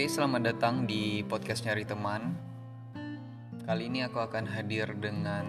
[0.00, 2.32] Oke, selamat datang di podcast Nyari Teman.
[3.68, 5.44] Kali ini aku akan hadir dengan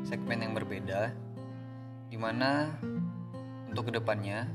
[0.00, 1.12] segmen yang berbeda,
[2.08, 2.72] di mana
[3.68, 4.48] untuk ke depannya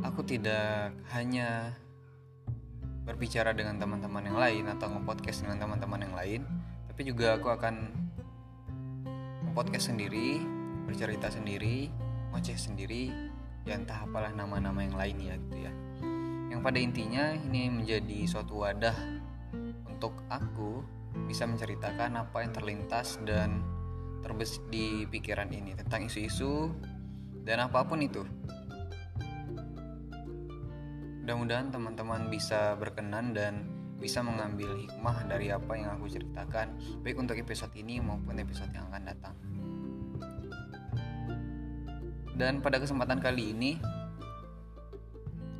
[0.00, 1.76] aku tidak hanya
[3.04, 6.40] berbicara dengan teman-teman yang lain atau nge-podcast dengan teman-teman yang lain,
[6.88, 7.92] tapi juga aku akan
[9.44, 10.40] nge-podcast sendiri,
[10.88, 11.92] bercerita sendiri,
[12.32, 13.12] ngoceh sendiri,
[13.68, 15.74] ya entah apalah nama-nama yang lain ya gitu ya
[16.52, 18.92] yang pada intinya ini menjadi suatu wadah
[19.88, 20.84] untuk aku
[21.24, 23.64] bisa menceritakan apa yang terlintas dan
[24.20, 26.68] terbesit di pikiran ini tentang isu-isu
[27.40, 28.20] dan apa pun itu.
[31.24, 33.64] Mudah-mudahan teman-teman bisa berkenan dan
[33.96, 38.90] bisa mengambil hikmah dari apa yang aku ceritakan, baik untuk episode ini maupun episode yang
[38.92, 39.34] akan datang.
[42.34, 43.78] Dan pada kesempatan kali ini,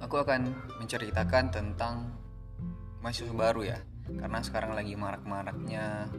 [0.02, 0.50] aku akan
[0.82, 2.10] menceritakan tentang
[2.98, 3.78] mahasiswa baru ya
[4.18, 6.10] karena sekarang lagi marak-maraknya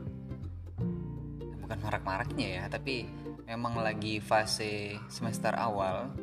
[1.59, 3.05] bukan marak-maraknya ya tapi
[3.43, 6.15] memang lagi fase semester awal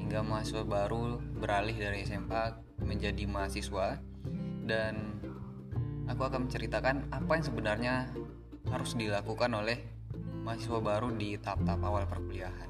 [0.00, 4.00] hingga mahasiswa baru beralih dari SMA menjadi mahasiswa
[4.64, 5.20] dan
[6.08, 7.94] aku akan menceritakan apa yang sebenarnya
[8.72, 9.76] harus dilakukan oleh
[10.44, 12.68] mahasiswa baru di tahap-tahap awal perkuliahan.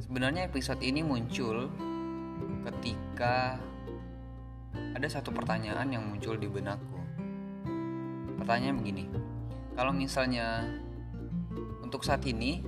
[0.00, 1.68] Sebenarnya episode ini muncul
[2.68, 3.56] ketika
[4.92, 7.00] ada satu pertanyaan yang muncul di benakku.
[8.36, 9.08] Pertanyaan begini,
[9.72, 10.68] kalau misalnya
[11.80, 12.60] untuk saat ini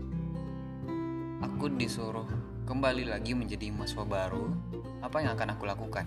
[1.45, 2.27] aku disuruh
[2.65, 4.49] kembali lagi menjadi mahasiswa baru,
[5.05, 6.07] apa yang akan aku lakukan?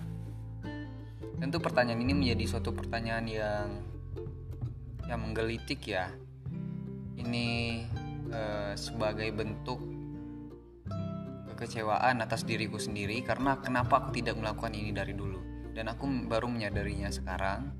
[1.37, 3.67] Tentu pertanyaan ini menjadi suatu pertanyaan yang
[5.05, 6.09] yang menggelitik ya.
[7.19, 7.47] Ini
[8.33, 9.92] eh, sebagai bentuk
[11.63, 15.39] kekecewaan atas diriku sendiri karena kenapa aku tidak melakukan ini dari dulu.
[15.71, 17.71] Dan aku baru menyadarinya sekarang.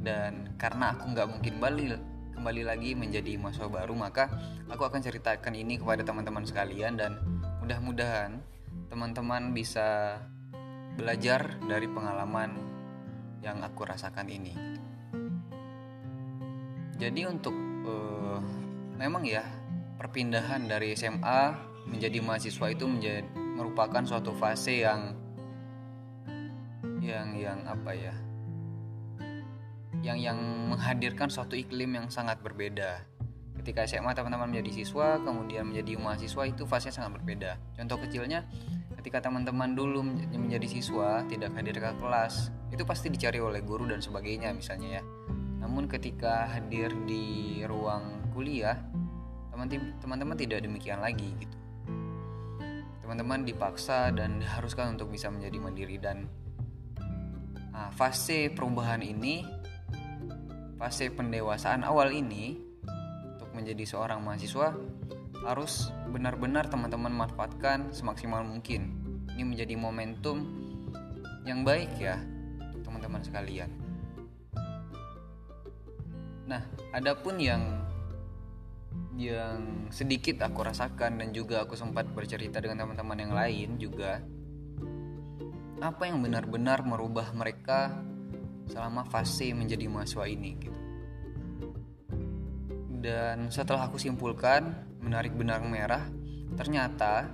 [0.00, 2.00] Dan karena aku nggak mungkin balik
[2.32, 4.28] kembali lagi menjadi mahasiswa baru maka
[4.68, 7.16] aku akan ceritakan ini kepada teman-teman sekalian dan
[7.64, 8.44] mudah-mudahan
[8.92, 10.20] teman-teman bisa
[11.00, 12.56] belajar dari pengalaman
[13.40, 14.52] yang aku rasakan ini.
[16.96, 18.40] Jadi untuk uh,
[18.96, 19.44] memang ya
[20.00, 25.14] perpindahan dari SMA menjadi mahasiswa itu menjadi merupakan suatu fase yang
[27.00, 28.14] yang yang apa ya
[30.02, 30.38] yang yang
[30.70, 33.02] menghadirkan suatu iklim yang sangat berbeda.
[33.56, 37.56] Ketika SMA teman-teman menjadi siswa kemudian menjadi mahasiswa itu fase sangat berbeda.
[37.74, 38.44] Contoh kecilnya
[39.00, 40.04] ketika teman-teman dulu
[40.36, 45.02] menjadi siswa tidak hadir ke kelas itu pasti dicari oleh guru dan sebagainya misalnya ya.
[45.64, 48.78] Namun ketika hadir di ruang kuliah
[50.04, 51.55] teman-teman tidak demikian lagi gitu
[53.06, 55.94] teman-teman dipaksa dan diharuskan untuk bisa menjadi mandiri.
[56.02, 56.26] Dan
[57.70, 59.46] nah, fase perubahan ini
[60.74, 62.58] fase pendewasaan awal ini
[63.38, 64.74] untuk menjadi seorang mahasiswa
[65.46, 68.98] harus benar-benar teman-teman manfaatkan semaksimal mungkin.
[69.38, 70.42] Ini menjadi momentum
[71.46, 72.18] yang baik ya
[72.58, 73.70] untuk teman-teman sekalian.
[76.50, 77.85] Nah adapun yang
[79.16, 84.20] yang sedikit aku rasakan dan juga aku sempat bercerita dengan teman-teman yang lain juga
[85.80, 87.96] apa yang benar-benar merubah mereka
[88.68, 90.80] selama fase menjadi mahasiswa ini gitu.
[93.00, 96.10] Dan setelah aku simpulkan menarik benang merah,
[96.58, 97.30] ternyata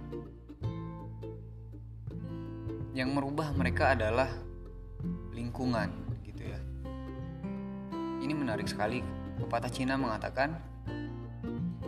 [2.93, 4.29] yang merubah mereka adalah
[5.33, 5.89] lingkungan
[6.29, 6.61] gitu ya.
[8.23, 9.01] Ini menarik sekali.
[9.41, 10.72] Pepatah Cina mengatakan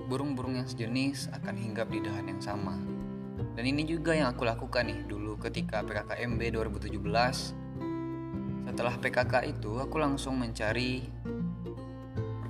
[0.06, 2.76] burung-burung yang sejenis akan hinggap di dahan yang sama.
[3.54, 6.94] Dan ini juga yang aku lakukan nih dulu ketika PKKMB 2017.
[8.74, 11.06] Setelah PKK itu aku langsung mencari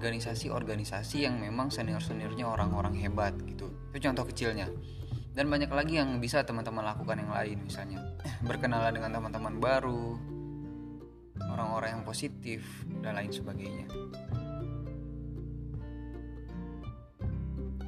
[0.01, 3.73] organisasi-organisasi yang memang senior-seniornya orang-orang hebat gitu.
[3.93, 4.69] Itu contoh kecilnya.
[5.35, 8.00] Dan banyak lagi yang bisa teman-teman lakukan yang lain misalnya
[8.49, 10.17] berkenalan dengan teman-teman baru,
[11.43, 12.62] orang-orang yang positif
[13.03, 13.87] dan lain sebagainya.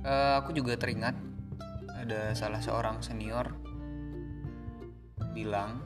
[0.07, 1.19] Uh, aku juga teringat
[1.99, 3.51] ada salah seorang senior
[5.35, 5.83] bilang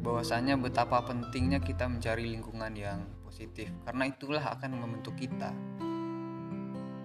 [0.00, 5.52] bahwasanya betapa pentingnya kita mencari lingkungan yang positif karena itulah akan membentuk kita.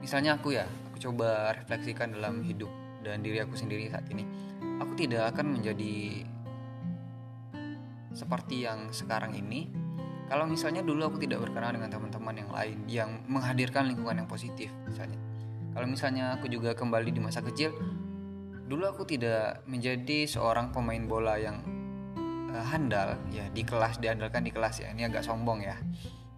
[0.02, 2.72] Misalnya aku ya, aku coba refleksikan dalam hidup
[3.06, 4.26] dan diri aku sendiri saat ini.
[4.82, 6.26] Aku tidak akan menjadi
[8.12, 9.72] seperti yang sekarang ini
[10.28, 14.68] kalau misalnya dulu aku tidak berkenalan dengan teman-teman yang lain yang menghadirkan lingkungan yang positif
[14.84, 15.16] misalnya
[15.72, 17.72] kalau misalnya aku juga kembali di masa kecil,
[18.68, 21.64] dulu aku tidak menjadi seorang pemain bola yang
[22.52, 24.92] uh, handal ya di kelas diandalkan di kelas ya.
[24.92, 25.80] Ini agak sombong ya.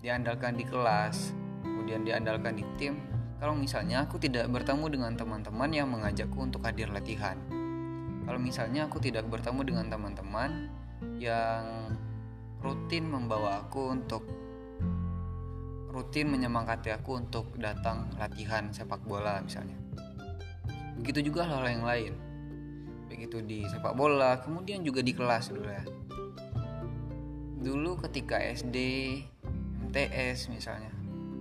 [0.05, 1.33] Diandalkan di kelas
[1.65, 2.95] kemudian diandalkan di tim.
[3.41, 7.35] Kalau misalnya aku tidak bertemu dengan teman-teman yang mengajakku untuk hadir latihan.
[8.23, 10.71] Kalau misalnya aku tidak bertemu dengan teman-teman
[11.19, 11.91] yang
[12.63, 14.23] rutin membawa aku untuk
[15.93, 19.77] rutin menyemangati aku untuk datang latihan sepak bola misalnya.
[20.97, 22.13] Begitu juga hal-hal yang lain.
[23.07, 25.85] Begitu di sepak bola kemudian juga di kelas dulu ya
[27.63, 28.77] dulu ketika SD
[29.89, 30.91] MTS misalnya.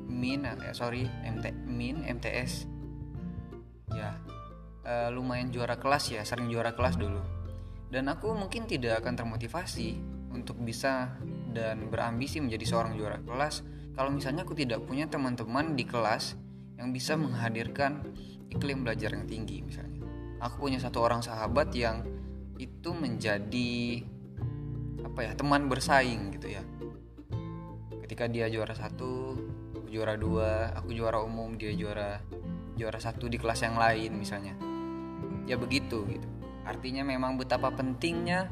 [0.07, 2.71] Min eh, sorry MT min MTS
[3.93, 4.17] ya
[4.87, 7.19] uh, lumayan juara kelas ya sering juara kelas dulu.
[7.93, 10.01] Dan aku mungkin tidak akan termotivasi
[10.33, 11.13] untuk bisa
[11.53, 13.61] dan berambisi menjadi seorang juara kelas
[13.93, 16.37] kalau misalnya aku tidak punya teman-teman di kelas
[16.81, 18.01] yang bisa menghadirkan
[18.49, 20.01] iklim belajar yang tinggi misalnya.
[20.43, 22.03] Aku punya satu orang sahabat yang
[22.57, 24.03] itu menjadi
[25.05, 26.63] apa ya teman bersaing gitu ya.
[28.09, 29.37] Ketika dia juara satu
[29.93, 32.25] juara dua aku juara umum dia juara
[32.81, 34.57] juara satu di kelas yang lain misalnya.
[35.45, 36.29] Ya begitu gitu.
[36.65, 38.49] Artinya memang betapa pentingnya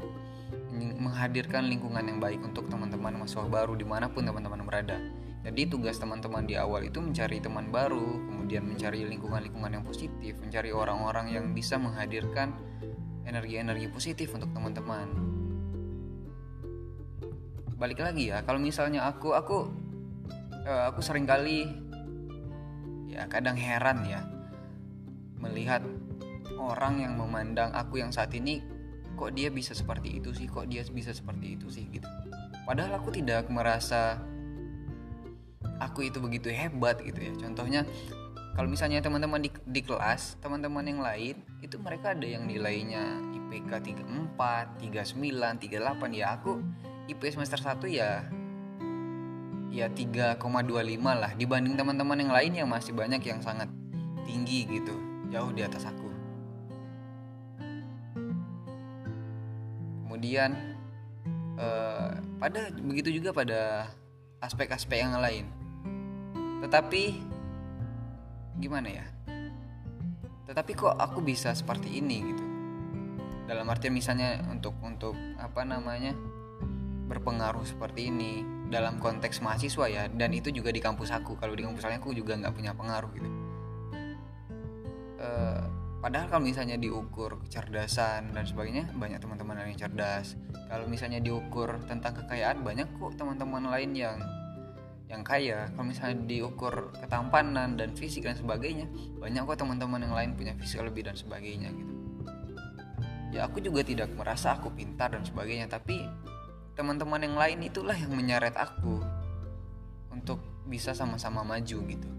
[0.71, 4.99] menghadirkan lingkungan yang baik untuk teman-teman mahasiswa baru di mana pun teman-teman berada
[5.41, 10.69] jadi tugas teman-teman di awal itu mencari teman baru kemudian mencari lingkungan-lingkungan yang positif mencari
[10.69, 12.53] orang-orang yang bisa menghadirkan
[13.25, 15.07] energi-energi positif untuk teman-teman.
[17.77, 19.57] Balik lagi ya kalau misalnya aku aku
[20.65, 21.65] uh, aku sering kali
[23.09, 24.21] ya kadang heran ya
[25.41, 25.81] melihat
[26.61, 28.61] orang yang memandang aku yang saat ini
[29.17, 32.05] kok dia bisa seperti itu sih kok dia bisa seperti itu sih gitu.
[32.61, 34.21] Padahal aku tidak merasa
[35.81, 37.33] aku itu begitu hebat gitu ya.
[37.33, 37.81] Contohnya
[38.53, 41.35] kalau misalnya teman-teman di, di kelas teman-teman yang lain
[41.65, 43.71] itu mereka ada yang nilainya IPK
[44.37, 46.61] 34 39 38 ya aku
[47.09, 48.29] IP semester 1 ya
[49.71, 50.37] ya 3,25
[51.01, 51.31] lah.
[51.33, 53.71] Dibanding teman-teman yang lain yang masih banyak yang sangat
[54.27, 54.93] tinggi gitu
[55.31, 56.11] jauh di atas aku.
[60.05, 60.75] Kemudian
[61.55, 63.87] eh, pada begitu juga pada
[64.43, 65.60] aspek-aspek yang lain
[66.61, 67.03] tetapi
[68.61, 69.05] gimana ya?
[70.47, 72.45] Tetapi kok aku bisa seperti ini gitu?
[73.49, 76.15] Dalam artian misalnya untuk untuk apa namanya
[77.11, 81.35] berpengaruh seperti ini dalam konteks mahasiswa ya dan itu juga di kampus aku.
[81.35, 83.29] Kalau di kampus lain aku juga nggak punya pengaruh gitu.
[85.21, 90.33] Uh, Padahal kalau misalnya diukur kecerdasan dan sebagainya banyak teman-teman yang cerdas.
[90.65, 94.17] Kalau misalnya diukur tentang kekayaan banyak kok teman-teman lain yang
[95.11, 95.67] yang kaya.
[95.75, 98.87] Kalau misalnya diukur ketampanan dan fisik dan sebagainya
[99.19, 101.93] banyak kok teman-teman yang lain punya fisik lebih dan sebagainya gitu.
[103.35, 106.07] Ya aku juga tidak merasa aku pintar dan sebagainya tapi
[106.79, 109.03] teman-teman yang lain itulah yang menyeret aku
[110.15, 112.09] untuk bisa sama-sama maju gitu.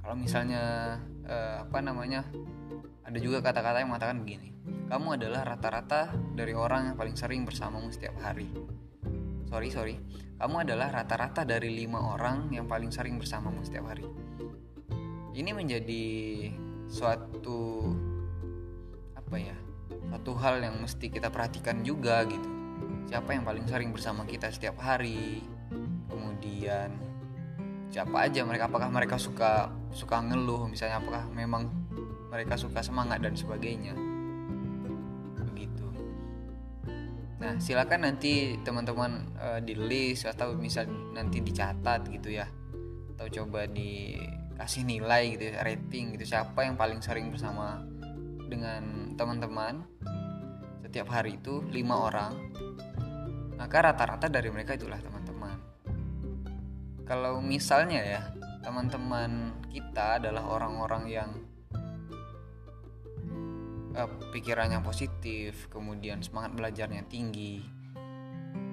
[0.00, 0.96] Kalau misalnya
[1.28, 2.24] uh, apa namanya
[3.04, 4.52] ada juga kata-kata yang mengatakan begini
[4.92, 8.48] kamu adalah rata-rata dari orang yang paling sering bersamamu setiap hari
[9.52, 9.96] sorry sorry.
[10.40, 14.08] Kamu adalah rata-rata dari lima orang yang paling sering bersamamu setiap hari.
[15.36, 16.04] Ini menjadi
[16.88, 17.92] suatu
[19.12, 19.52] apa ya
[20.08, 22.48] satu hal yang mesti kita perhatikan juga gitu.
[23.12, 25.44] Siapa yang paling sering bersama kita setiap hari?
[26.08, 26.96] Kemudian
[27.92, 28.72] siapa aja mereka?
[28.72, 30.96] Apakah mereka suka suka ngeluh misalnya?
[30.96, 31.68] Apakah memang
[32.32, 34.11] mereka suka semangat dan sebagainya
[37.42, 42.46] nah silakan nanti teman-teman uh, di list atau misal nanti dicatat gitu ya.
[43.18, 46.24] Atau coba dikasih nilai gitu ya, rating gitu.
[46.30, 47.82] Siapa yang paling sering bersama
[48.46, 49.82] dengan teman-teman
[50.86, 51.66] setiap hari itu?
[51.66, 52.32] Lima orang.
[53.58, 55.22] Maka rata-rata dari mereka itulah teman
[57.12, 58.22] kalau misalnya ya
[58.64, 61.30] teman-teman kita adalah orang-orang yang
[63.96, 67.62] uh, pikirannya positif, kemudian semangat belajarnya tinggi,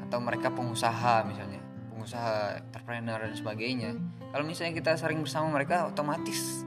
[0.08, 1.62] atau mereka pengusaha misalnya,
[1.94, 3.92] pengusaha entrepreneur dan sebagainya.
[4.30, 6.66] Kalau misalnya kita sering bersama mereka, otomatis,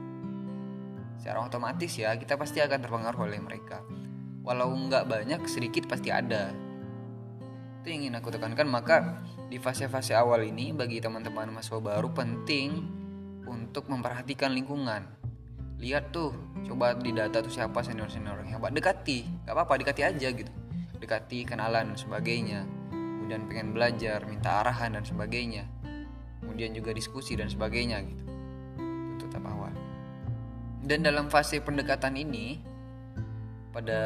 [1.23, 3.79] secara otomatis ya kita pasti akan terpengaruh oleh mereka.
[4.43, 6.51] Walau nggak banyak, sedikit pasti ada.
[7.79, 8.67] Itu yang ingin aku tekankan.
[8.67, 12.83] Maka di fase-fase awal ini bagi teman-teman mahasiswa baru penting
[13.47, 15.22] untuk memperhatikan lingkungan.
[15.83, 16.31] Lihat tuh,
[16.63, 18.71] coba di data tuh siapa senior-senior yang hebat.
[18.71, 20.47] Dekati, gak apa-apa dekati aja gitu.
[20.95, 22.63] Dekati, kenalan dan sebagainya.
[22.87, 25.67] Kemudian pengen belajar, minta arahan dan sebagainya.
[26.39, 28.23] Kemudian juga diskusi dan sebagainya gitu.
[29.19, 29.75] Itu tahap awal.
[30.87, 32.63] Dan dalam fase pendekatan ini
[33.75, 33.99] pada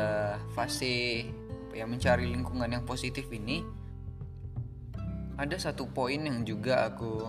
[0.58, 1.30] fase
[1.68, 3.60] apa ya mencari lingkungan yang positif ini
[5.36, 7.28] ada satu poin yang juga aku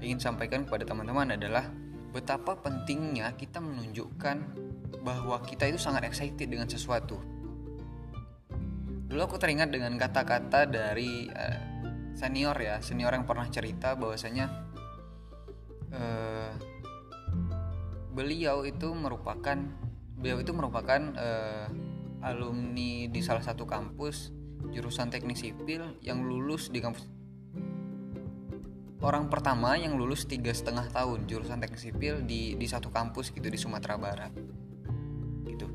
[0.00, 1.68] ingin sampaikan kepada teman-teman adalah
[2.12, 4.36] betapa pentingnya kita menunjukkan
[5.00, 7.18] bahwa kita itu sangat excited dengan sesuatu.
[9.08, 11.58] Dulu aku teringat dengan kata-kata dari uh,
[12.12, 14.46] senior ya, senior yang pernah cerita bahwasanya
[15.92, 16.52] uh,
[18.12, 19.56] beliau itu merupakan
[20.16, 21.66] beliau itu merupakan uh,
[22.22, 24.30] alumni di salah satu kampus
[24.70, 27.08] jurusan teknik sipil yang lulus di kampus
[29.02, 33.50] orang pertama yang lulus tiga setengah tahun jurusan teknik sipil di di satu kampus gitu
[33.50, 34.32] di Sumatera Barat.
[35.44, 35.66] Gitu.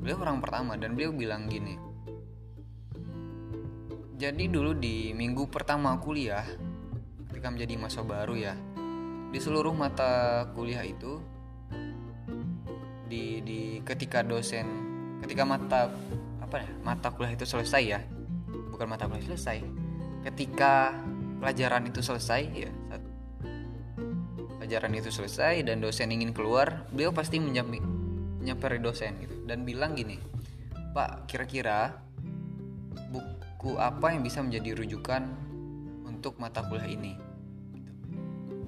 [0.00, 1.90] Beliau orang pertama dan beliau bilang gini
[4.20, 6.44] jadi dulu di minggu pertama kuliah
[7.32, 8.52] ketika menjadi masa baru ya
[9.32, 11.24] di seluruh mata kuliah itu
[13.08, 14.68] di di ketika dosen
[15.24, 15.88] ketika mata
[16.36, 18.04] apa ya mata kuliah itu selesai ya
[18.68, 19.64] bukan mata kuliah selesai
[20.28, 20.92] ketika
[21.40, 23.02] pelajaran itu selesai ya saat
[24.60, 29.34] pelajaran itu selesai dan dosen ingin keluar beliau pasti menyamper dosen gitu.
[29.48, 30.20] Dan bilang gini
[30.92, 31.96] pak kira-kira
[33.10, 35.26] buku apa yang bisa menjadi rujukan
[36.06, 37.16] untuk mata kuliah ini?
[37.72, 37.92] Gitu.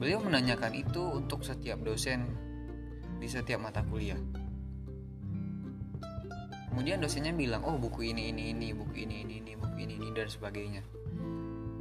[0.01, 2.27] beliau menanyakan itu untuk setiap dosen
[3.23, 4.19] di setiap mata kuliah.
[6.73, 10.09] Kemudian dosennya bilang oh buku ini ini ini buku ini ini ini buku ini ini
[10.17, 11.02] dan sebagainya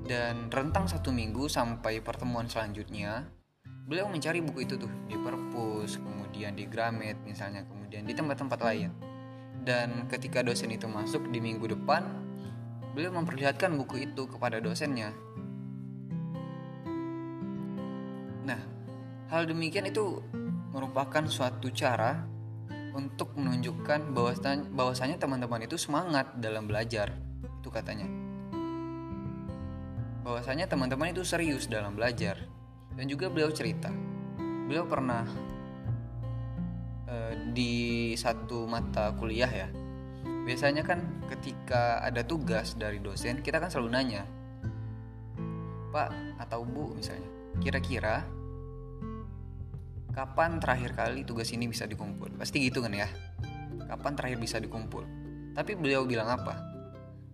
[0.06, 3.30] dan rentang satu minggu sampai pertemuan selanjutnya
[3.86, 8.92] beliau mencari buku itu tuh di perpus kemudian di Gramet misalnya kemudian di tempat-tempat lain.
[9.62, 12.02] Dan ketika dosen itu masuk di minggu depan
[12.98, 15.14] beliau memperlihatkan buku itu kepada dosennya.
[18.48, 18.62] Nah
[19.30, 20.24] hal demikian itu
[20.74, 22.26] merupakan suatu cara
[22.92, 24.12] untuk menunjukkan
[24.76, 27.16] bahwasanya teman-teman itu semangat dalam belajar
[27.62, 28.31] itu katanya
[30.22, 32.38] bahwasanya teman-teman itu serius dalam belajar.
[32.94, 33.90] Dan juga beliau cerita.
[34.68, 35.26] Beliau pernah
[37.08, 39.68] uh, di satu mata kuliah ya.
[40.42, 44.26] Biasanya kan ketika ada tugas dari dosen kita kan selalu nanya
[45.92, 46.10] pak
[46.40, 47.28] atau bu misalnya.
[47.60, 48.24] Kira-kira
[50.16, 52.32] kapan terakhir kali tugas ini bisa dikumpul?
[52.40, 53.12] Pasti gitu kan ya?
[53.92, 55.04] Kapan terakhir bisa dikumpul?
[55.52, 56.56] Tapi beliau bilang apa?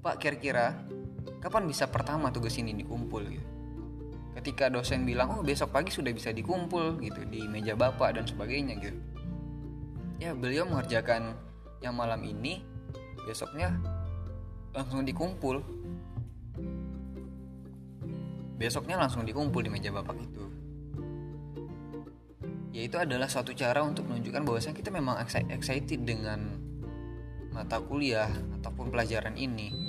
[0.02, 0.74] Pak kira-kira
[1.40, 3.48] kapan bisa pertama tugas ini dikumpul gitu?
[4.38, 8.78] Ketika dosen bilang oh besok pagi sudah bisa dikumpul gitu di meja bapak dan sebagainya
[8.78, 9.00] gitu.
[10.22, 11.34] Ya beliau mengerjakan
[11.82, 12.62] yang malam ini
[13.26, 13.74] besoknya
[14.74, 15.62] langsung dikumpul.
[18.58, 20.44] Besoknya langsung dikumpul di meja bapak itu.
[22.74, 25.18] Ya itu adalah suatu cara untuk menunjukkan bahwasanya kita memang
[25.50, 26.62] excited dengan
[27.50, 28.30] mata kuliah
[28.62, 29.87] ataupun pelajaran ini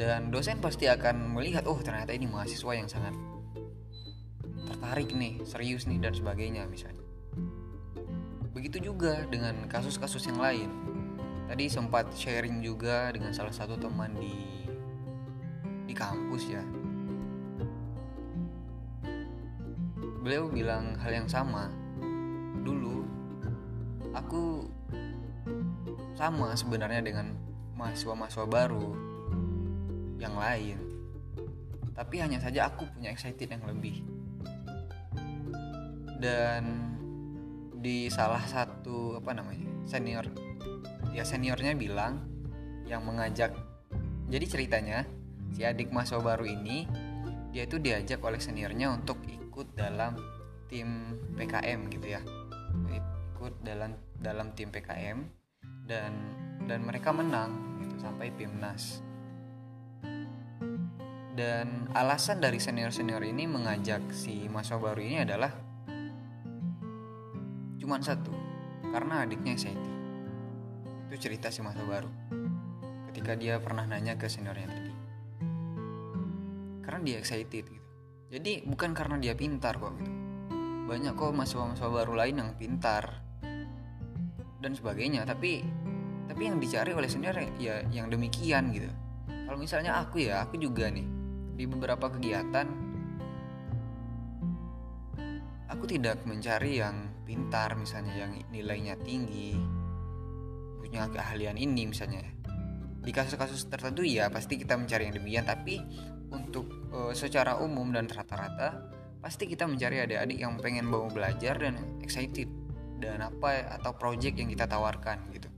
[0.00, 3.12] dan dosen pasti akan melihat oh ternyata ini mahasiswa yang sangat
[4.64, 7.04] tertarik nih serius nih dan sebagainya misalnya.
[8.56, 10.72] Begitu juga dengan kasus-kasus yang lain.
[11.52, 14.64] Tadi sempat sharing juga dengan salah satu teman di
[15.84, 16.64] di kampus ya.
[20.24, 21.68] Beliau bilang hal yang sama.
[22.64, 23.04] Dulu
[24.16, 24.64] aku
[26.16, 27.36] sama sebenarnya dengan
[27.76, 29.09] mahasiswa-mahasiswa baru
[30.20, 30.76] yang lain.
[31.96, 34.04] Tapi hanya saja aku punya excited yang lebih.
[36.20, 36.92] Dan
[37.80, 40.28] di salah satu apa namanya senior
[41.16, 42.20] ya seniornya bilang
[42.84, 43.56] yang mengajak
[44.28, 45.08] jadi ceritanya
[45.56, 46.84] si adik mahasiswa baru ini
[47.50, 50.14] dia itu diajak oleh seniornya untuk ikut dalam
[50.70, 52.22] tim PKM gitu ya.
[52.94, 55.18] Ikut dalam dalam tim PKM
[55.88, 56.12] dan
[56.70, 59.09] dan mereka menang gitu sampai PIMNAS
[61.30, 65.52] dan alasan dari senior-senior ini mengajak si mahasiswa baru ini adalah
[67.78, 68.34] cuma satu,
[68.90, 69.90] karena adiknya excited.
[71.06, 72.10] Itu cerita si mahasiswa baru.
[73.10, 74.92] Ketika dia pernah nanya ke seniornya tadi.
[76.82, 77.86] Karena dia excited gitu.
[78.30, 80.12] Jadi bukan karena dia pintar kok gitu.
[80.86, 83.22] Banyak kok mahasiswa-mahasiswa baru lain yang pintar
[84.58, 85.62] dan sebagainya, tapi
[86.26, 88.90] tapi yang dicari oleh senior ya yang demikian gitu.
[89.26, 91.19] Kalau misalnya aku ya, aku juga nih
[91.60, 92.64] di beberapa kegiatan
[95.68, 99.60] aku tidak mencari yang pintar misalnya yang nilainya tinggi
[100.80, 102.24] punya keahlian ini misalnya.
[103.00, 105.84] Di kasus-kasus tertentu ya pasti kita mencari yang demikian tapi
[106.32, 106.64] untuk
[106.96, 108.88] uh, secara umum dan rata-rata
[109.20, 112.48] pasti kita mencari adik-adik yang pengen mau belajar dan excited
[113.04, 115.52] dan apa atau project yang kita tawarkan gitu.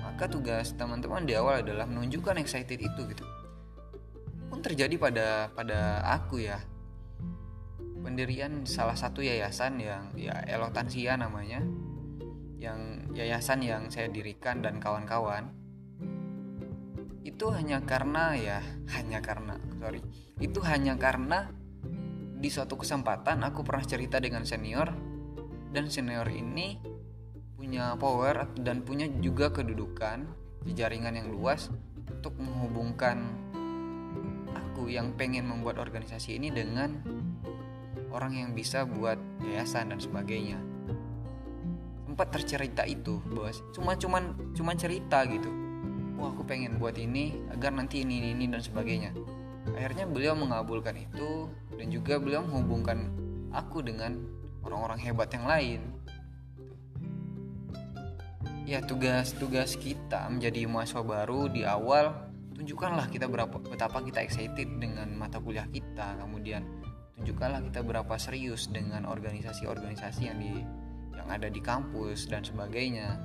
[0.00, 3.24] Maka tugas teman-teman di awal adalah menunjukkan excited itu gitu
[4.60, 6.60] pun terjadi pada pada aku ya?
[8.04, 11.64] Pendirian salah satu yayasan yang ya Elotansia namanya.
[12.60, 15.48] Yang yayasan yang saya dirikan dan kawan-kawan.
[17.24, 18.60] Itu hanya karena ya
[19.00, 20.04] hanya karena sorry.
[20.36, 21.48] Itu hanya karena
[22.36, 24.92] di suatu kesempatan aku pernah cerita dengan senior.
[25.72, 26.76] Dan senior ini
[27.56, 30.28] punya power dan punya juga kedudukan
[30.68, 31.72] di jaringan yang luas
[32.12, 33.48] untuk menghubungkan
[34.54, 37.00] aku yang pengen membuat organisasi ini dengan
[38.10, 40.58] orang yang bisa buat yayasan dan sebagainya.
[42.10, 43.62] Sempat tercerita itu bos.
[43.70, 45.48] Cuma cuman cuman cerita gitu.
[46.20, 49.14] Wah aku pengen buat ini agar nanti ini ini, ini dan sebagainya.
[49.72, 53.08] Akhirnya beliau mengabulkan itu dan juga beliau menghubungkan
[53.54, 54.20] aku dengan
[54.66, 55.80] orang-orang hebat yang lain.
[58.68, 62.29] Ya tugas-tugas kita menjadi mahasiswa baru di awal
[62.60, 66.60] tunjukkanlah kita berapa betapa kita excited dengan mata kuliah kita kemudian
[67.16, 70.60] tunjukkanlah kita berapa serius dengan organisasi-organisasi yang di
[71.16, 73.20] yang ada di kampus dan sebagainya.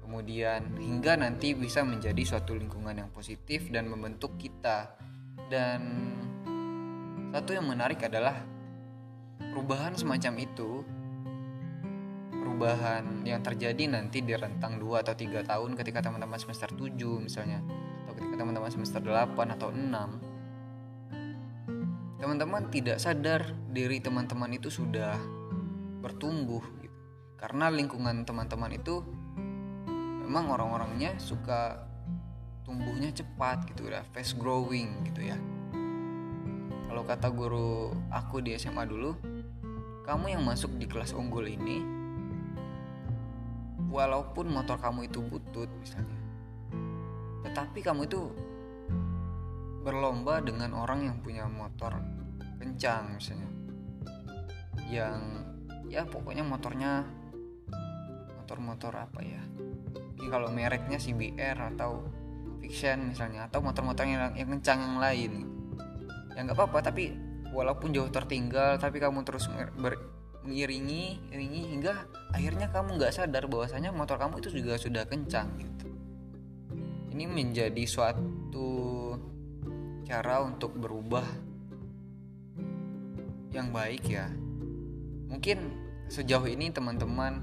[0.00, 4.96] Kemudian hingga nanti bisa menjadi suatu lingkungan yang positif dan membentuk kita.
[5.52, 5.80] Dan
[7.36, 8.40] satu yang menarik adalah
[9.36, 10.80] perubahan semacam itu
[12.32, 17.60] perubahan yang terjadi nanti di rentang 2 atau 3 tahun ketika teman-teman semester 7 misalnya
[18.18, 19.78] ketika teman-teman semester 8 atau 6
[22.18, 25.14] teman-teman tidak sadar diri teman-teman itu sudah
[26.02, 26.66] bertumbuh
[27.38, 29.06] karena lingkungan teman-teman itu
[30.26, 31.86] memang orang-orangnya suka
[32.66, 35.38] tumbuhnya cepat gitu ya fast growing gitu ya.
[36.90, 39.14] Kalau kata guru aku di SMA dulu
[40.02, 41.80] kamu yang masuk di kelas unggul ini
[43.88, 46.17] walaupun motor kamu itu butut misalnya
[47.46, 48.30] tetapi kamu itu
[49.82, 51.96] berlomba dengan orang yang punya motor
[52.58, 53.50] kencang misalnya.
[54.88, 55.20] Yang
[55.88, 57.06] ya pokoknya motornya
[58.42, 59.42] motor-motor apa ya?
[60.18, 62.04] Mungkin kalau mereknya CBR atau
[62.58, 65.32] Fiction misalnya atau motor-motor yang, yang kencang yang lain.
[66.34, 67.16] Ya nggak apa-apa tapi
[67.54, 69.48] walaupun jauh tertinggal tapi kamu terus
[69.80, 69.96] ber,
[70.44, 75.87] mengiringi iringi hingga akhirnya kamu nggak sadar bahwasanya motor kamu itu juga sudah kencang gitu
[77.18, 78.70] ini menjadi suatu
[80.06, 81.26] cara untuk berubah
[83.50, 84.30] yang baik ya.
[85.26, 85.58] Mungkin
[86.06, 87.42] sejauh ini teman-teman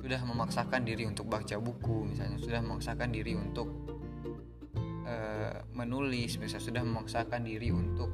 [0.00, 3.68] sudah memaksakan diri untuk baca buku misalnya sudah memaksakan diri untuk
[5.06, 8.10] uh, menulis misalnya sudah memaksakan diri untuk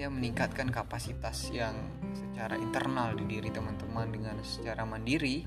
[0.00, 1.74] ya meningkatkan kapasitas yang
[2.14, 5.44] secara internal di diri teman-teman dengan secara mandiri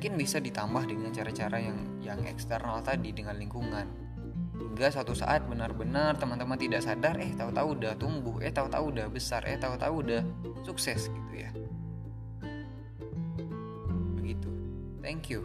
[0.00, 3.84] mungkin bisa ditambah dengan cara-cara yang yang eksternal tadi dengan lingkungan.
[4.56, 9.44] Hingga suatu saat benar-benar teman-teman tidak sadar eh tahu-tahu udah tumbuh eh tahu-tahu udah besar
[9.44, 10.24] eh tahu-tahu udah
[10.64, 11.52] sukses gitu ya.
[15.04, 15.44] Thank you.